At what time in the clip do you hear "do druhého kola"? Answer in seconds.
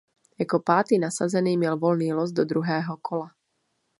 2.31-3.31